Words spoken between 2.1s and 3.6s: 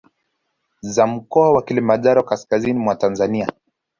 Kaskazini mwa Tanzania